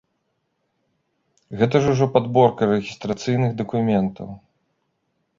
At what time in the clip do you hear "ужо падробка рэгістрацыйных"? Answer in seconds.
1.95-3.51